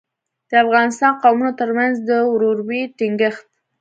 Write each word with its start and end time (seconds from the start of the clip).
د 0.49 0.51
افغانستان 0.63 1.13
قومونو 1.23 1.51
ترمنځ 1.59 1.95
د 2.09 2.11
ورورۍ 2.33 2.81
ټینګښت. 2.97 3.45